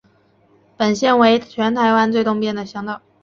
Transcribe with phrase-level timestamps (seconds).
[0.77, 3.03] 本线为全台湾最东边乡道。